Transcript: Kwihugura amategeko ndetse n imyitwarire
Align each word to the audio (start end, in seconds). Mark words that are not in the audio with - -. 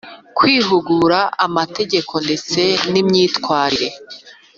Kwihugura 0.37 1.19
amategeko 1.47 2.13
ndetse 2.25 2.61
n 2.91 2.93
imyitwarire 3.01 3.89